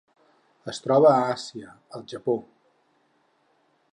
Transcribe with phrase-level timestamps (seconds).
[0.71, 2.37] Es troba a Àsia: el Japó.